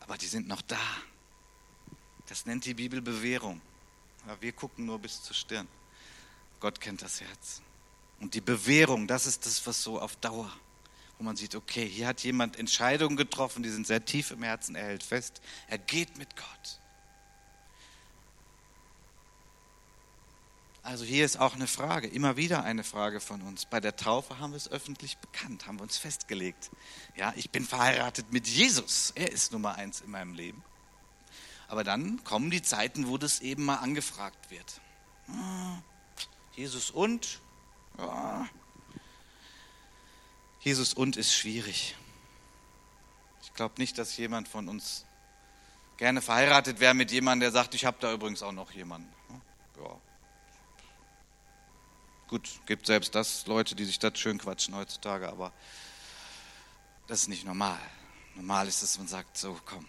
[0.00, 0.78] aber die sind noch da.
[2.28, 3.60] Das nennt die Bibel Bewährung.
[4.26, 5.68] Ja, wir gucken nur bis zur Stirn.
[6.60, 7.62] Gott kennt das Herz.
[8.20, 10.52] Und die Bewährung, das ist das, was so auf Dauer
[11.18, 14.76] wo man sieht, okay, hier hat jemand Entscheidungen getroffen, die sind sehr tief im Herzen,
[14.76, 16.80] er hält fest, er geht mit Gott.
[20.84, 23.66] Also hier ist auch eine Frage, immer wieder eine Frage von uns.
[23.66, 26.70] Bei der Taufe haben wir es öffentlich bekannt, haben wir uns festgelegt.
[27.14, 30.62] Ja, ich bin verheiratet mit Jesus, er ist Nummer eins in meinem Leben.
[31.68, 34.80] Aber dann kommen die Zeiten, wo das eben mal angefragt wird.
[35.28, 35.82] Ah,
[36.56, 37.40] Jesus und?
[40.60, 41.94] Jesus und ist schwierig.
[43.42, 45.04] Ich glaube nicht, dass jemand von uns
[45.98, 49.12] gerne verheiratet wäre mit jemandem, der sagt, ich habe da übrigens auch noch jemanden.
[49.78, 49.96] Ja.
[52.28, 55.52] Gut, gibt selbst das Leute, die sich das schön quatschen heutzutage, aber
[57.06, 57.80] das ist nicht normal.
[58.34, 59.86] Normal ist es, man sagt so, komm,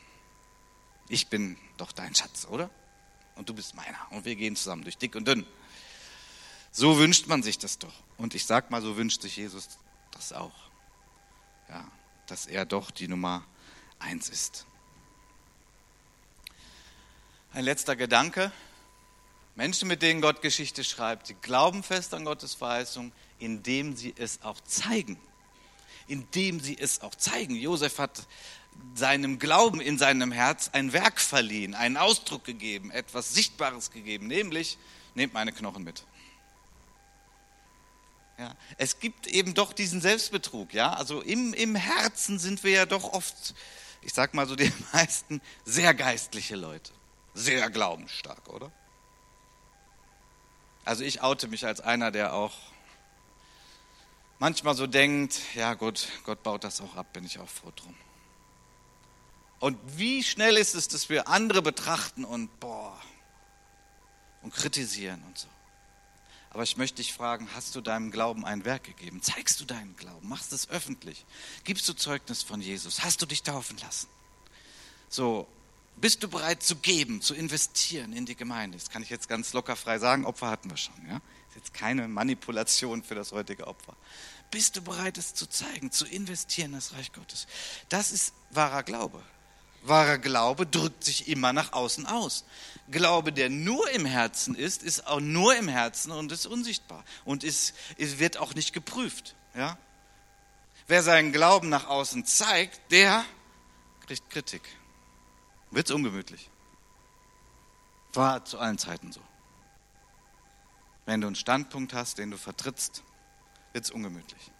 [1.09, 2.69] ich bin doch dein Schatz, oder?
[3.35, 3.97] Und du bist meiner.
[4.11, 5.45] Und wir gehen zusammen durch dick und dünn.
[6.71, 7.93] So wünscht man sich das doch.
[8.17, 9.69] Und ich sag mal, so wünscht sich Jesus
[10.11, 10.53] das auch.
[11.67, 11.89] Ja,
[12.27, 13.43] dass er doch die Nummer
[13.97, 14.65] eins ist.
[17.53, 18.51] Ein letzter Gedanke.
[19.55, 24.41] Menschen, mit denen Gott Geschichte schreibt, die glauben fest an Gottes Verheißung, indem sie es
[24.43, 25.19] auch zeigen.
[26.07, 27.55] Indem sie es auch zeigen.
[27.55, 28.27] Josef hat
[28.93, 34.77] seinem Glauben in seinem Herz ein Werk verliehen, einen Ausdruck gegeben, etwas Sichtbares gegeben, nämlich,
[35.15, 36.03] nehmt meine Knochen mit.
[38.37, 40.93] Ja, es gibt eben doch diesen Selbstbetrug, ja.
[40.93, 43.53] Also im, im Herzen sind wir ja doch oft,
[44.01, 46.91] ich sag mal so, die meisten sehr geistliche Leute.
[47.33, 48.71] Sehr glaubensstark, oder?
[50.85, 52.53] Also ich oute mich als einer, der auch
[54.39, 57.95] manchmal so denkt, ja gut, Gott baut das auch ab, bin ich auch froh drum.
[59.59, 62.99] Und wie schnell ist es, dass wir andere betrachten und boah
[64.41, 65.47] und kritisieren und so.
[66.51, 69.21] Aber ich möchte dich fragen, hast du deinem Glauben ein Werk gegeben?
[69.21, 70.27] Zeigst du deinen Glauben?
[70.27, 71.25] Machst es öffentlich?
[71.63, 73.03] Gibst du Zeugnis von Jesus?
[73.03, 74.07] Hast du dich taufen lassen?
[75.09, 75.47] So,
[75.97, 78.77] bist du bereit zu geben, zu investieren in die Gemeinde?
[78.77, 80.25] Das kann ich jetzt ganz locker frei sagen.
[80.25, 80.95] Opfer hatten wir schon.
[81.07, 81.17] Ja?
[81.49, 83.95] Ist jetzt keine Manipulation für das heutige Opfer.
[84.49, 87.45] Bist du bereit, es zu zeigen, zu investieren in das Reich Gottes?
[87.89, 89.21] Das ist wahrer Glaube.
[89.83, 92.45] Wahrer Glaube drückt sich immer nach außen aus.
[92.91, 97.43] Glaube, der nur im Herzen ist, ist auch nur im Herzen und ist unsichtbar und
[97.43, 99.35] ist, wird auch nicht geprüft.
[99.55, 99.77] Ja?
[100.87, 103.23] Wer seinen Glauben nach außen zeigt, der
[104.07, 104.63] kriegt Kritik.
[105.71, 106.49] Wird ungemütlich.
[108.13, 109.21] War zu allen Zeiten so.
[111.05, 113.03] Wenn du einen Standpunkt hast, den du vertrittst,
[113.73, 114.51] wird es ungemütlich.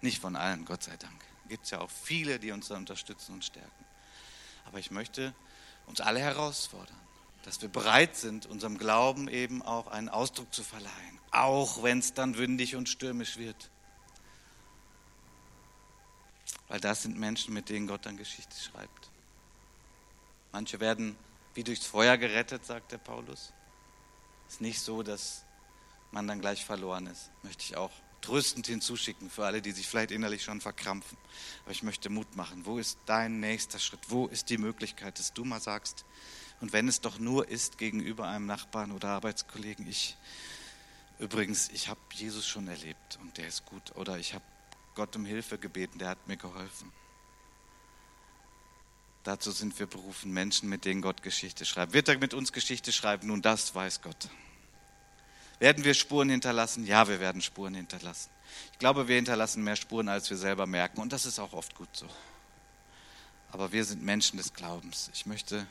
[0.00, 1.20] Nicht von allen, Gott sei Dank.
[1.48, 3.84] Gibt es ja auch viele, die uns da unterstützen und stärken.
[4.64, 5.34] Aber ich möchte
[5.86, 6.96] uns alle herausfordern,
[7.44, 12.14] dass wir bereit sind, unserem Glauben eben auch einen Ausdruck zu verleihen, auch wenn es
[12.14, 13.70] dann windig und stürmisch wird.
[16.68, 19.10] Weil das sind Menschen, mit denen Gott dann Geschichte schreibt.
[20.52, 21.16] Manche werden
[21.54, 23.52] wie durchs Feuer gerettet, sagt der Paulus.
[24.48, 25.44] Es ist nicht so, dass
[26.10, 27.90] man dann gleich verloren ist, möchte ich auch
[28.22, 31.18] tröstend hinzuschicken für alle, die sich vielleicht innerlich schon verkrampfen.
[31.64, 32.64] Aber ich möchte Mut machen.
[32.64, 34.00] Wo ist dein nächster Schritt?
[34.08, 36.06] Wo ist die Möglichkeit, dass du mal sagst,
[36.60, 40.16] und wenn es doch nur ist gegenüber einem Nachbarn oder Arbeitskollegen, ich
[41.18, 43.94] übrigens, ich habe Jesus schon erlebt und der ist gut.
[43.96, 44.44] Oder ich habe
[44.94, 46.92] Gott um Hilfe gebeten, der hat mir geholfen.
[49.24, 51.92] Dazu sind wir berufen, Menschen, mit denen Gott Geschichte schreibt.
[51.92, 53.28] Wird er mit uns Geschichte schreiben?
[53.28, 54.28] Nun, das weiß Gott.
[55.62, 56.84] Werden wir Spuren hinterlassen?
[56.86, 58.30] Ja, wir werden Spuren hinterlassen.
[58.72, 61.00] Ich glaube, wir hinterlassen mehr Spuren, als wir selber merken.
[61.00, 62.08] Und das ist auch oft gut so.
[63.52, 65.08] Aber wir sind Menschen des Glaubens.
[65.14, 65.64] Ich möchte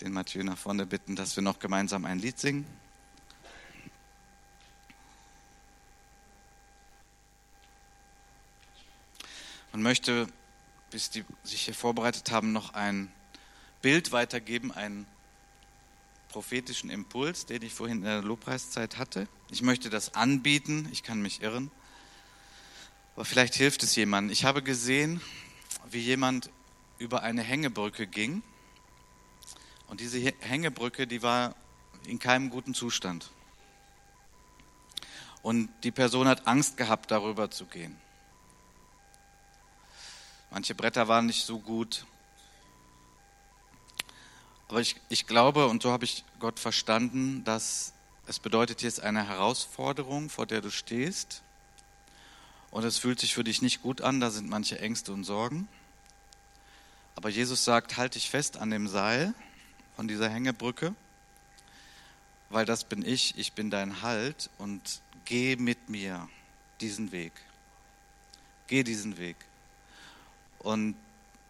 [0.00, 2.66] den Mathieu nach vorne bitten, dass wir noch gemeinsam ein Lied singen.
[9.70, 10.26] Und möchte,
[10.90, 13.12] bis die sich hier vorbereitet haben, noch ein
[13.80, 15.06] Bild weitergeben, ein
[16.32, 19.28] prophetischen Impuls, den ich vorhin in der Lobpreiszeit hatte.
[19.50, 21.70] Ich möchte das anbieten, ich kann mich irren,
[23.14, 24.32] aber vielleicht hilft es jemandem.
[24.32, 25.20] Ich habe gesehen,
[25.90, 26.50] wie jemand
[26.98, 28.42] über eine Hängebrücke ging
[29.88, 31.54] und diese Hängebrücke, die war
[32.06, 33.30] in keinem guten Zustand.
[35.42, 38.00] Und die Person hat Angst gehabt, darüber zu gehen.
[40.50, 42.06] Manche Bretter waren nicht so gut.
[44.72, 47.92] Aber ich, ich glaube, und so habe ich Gott verstanden, dass
[48.26, 51.42] es bedeutet jetzt eine Herausforderung, vor der du stehst.
[52.70, 55.68] Und es fühlt sich für dich nicht gut an, da sind manche Ängste und Sorgen.
[57.16, 59.34] Aber Jesus sagt, halt dich fest an dem Seil
[59.94, 60.94] von dieser Hängebrücke,
[62.48, 66.30] weil das bin ich, ich bin dein Halt und geh mit mir
[66.80, 67.32] diesen Weg.
[68.68, 69.36] Geh diesen Weg.
[70.60, 70.96] Und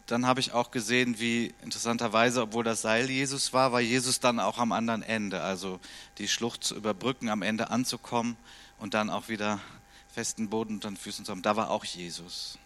[0.07, 4.41] dann habe ich auch gesehen, wie interessanterweise, obwohl das Seil Jesus war, war Jesus dann
[4.41, 5.43] auch am anderen Ende.
[5.43, 5.81] Also
[6.19, 8.37] die Schlucht zu überbrücken, am Ende anzukommen
[8.79, 9.61] und dann auch wieder
[10.13, 11.43] festen Boden unter den Füßen zu haben.
[11.43, 12.59] Da war auch Jesus.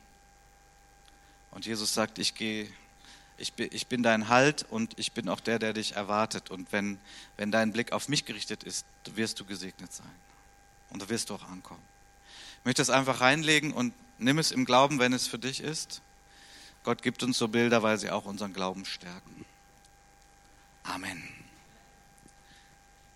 [1.50, 2.68] Und Jesus sagt, ich gehe,
[3.38, 6.50] ich bin, ich bin dein Halt und ich bin auch der, der dich erwartet.
[6.50, 6.98] Und wenn,
[7.36, 10.06] wenn dein Blick auf mich gerichtet ist, wirst du gesegnet sein.
[10.90, 11.82] Und da wirst du auch ankommen.
[12.60, 16.00] Ich möchte es einfach reinlegen und nimm es im Glauben, wenn es für dich ist.
[16.86, 19.44] Gott gibt uns so Bilder, weil sie auch unseren Glauben stärken.
[20.84, 21.20] Amen.